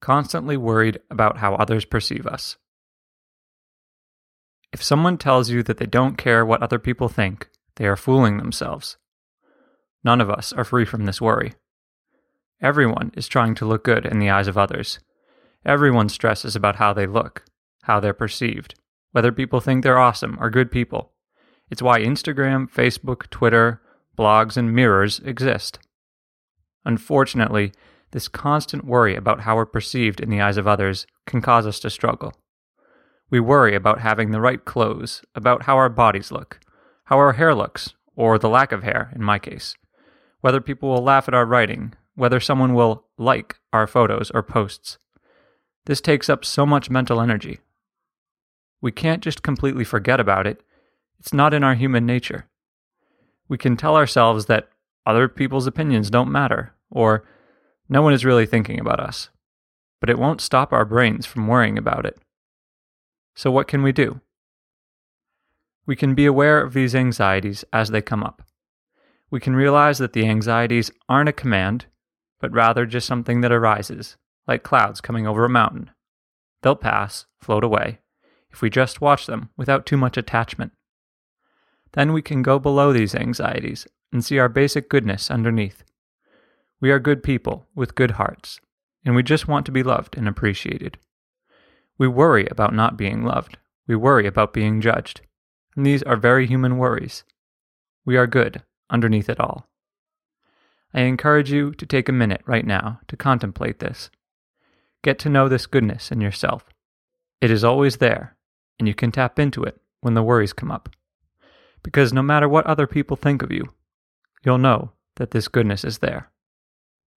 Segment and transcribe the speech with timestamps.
[0.00, 2.56] constantly worried about how others perceive us.
[4.72, 8.36] If someone tells you that they don't care what other people think, they are fooling
[8.36, 8.96] themselves.
[10.04, 11.54] None of us are free from this worry.
[12.60, 14.98] Everyone is trying to look good in the eyes of others.
[15.64, 17.44] Everyone stresses about how they look,
[17.82, 18.74] how they're perceived,
[19.12, 21.12] whether people think they're awesome or good people.
[21.70, 23.80] It's why Instagram, Facebook, Twitter,
[24.16, 25.78] blogs, and mirrors exist.
[26.84, 27.72] Unfortunately,
[28.12, 31.80] this constant worry about how we're perceived in the eyes of others can cause us
[31.80, 32.34] to struggle.
[33.30, 36.60] We worry about having the right clothes, about how our bodies look,
[37.04, 39.74] how our hair looks, or the lack of hair in my case,
[40.40, 44.98] whether people will laugh at our writing, whether someone will like our photos or posts.
[45.86, 47.60] This takes up so much mental energy.
[48.80, 50.62] We can't just completely forget about it,
[51.18, 52.46] it's not in our human nature.
[53.48, 54.68] We can tell ourselves that
[55.04, 57.24] other people's opinions don't matter, or
[57.88, 59.30] no one is really thinking about us,
[60.00, 62.18] but it won't stop our brains from worrying about it.
[63.34, 64.20] So, what can we do?
[65.86, 68.42] We can be aware of these anxieties as they come up.
[69.30, 71.86] We can realize that the anxieties aren't a command,
[72.40, 74.16] but rather just something that arises,
[74.46, 75.90] like clouds coming over a mountain.
[76.62, 78.00] They'll pass, float away,
[78.50, 80.72] if we just watch them without too much attachment.
[81.92, 85.84] Then we can go below these anxieties and see our basic goodness underneath.
[86.80, 88.60] We are good people with good hearts,
[89.04, 90.98] and we just want to be loved and appreciated.
[91.96, 93.56] We worry about not being loved.
[93.86, 95.22] We worry about being judged.
[95.74, 97.24] And these are very human worries.
[98.04, 99.68] We are good underneath it all.
[100.92, 104.10] I encourage you to take a minute right now to contemplate this.
[105.02, 106.64] Get to know this goodness in yourself.
[107.40, 108.36] It is always there,
[108.78, 110.90] and you can tap into it when the worries come up.
[111.82, 113.72] Because no matter what other people think of you,
[114.44, 116.30] you'll know that this goodness is there.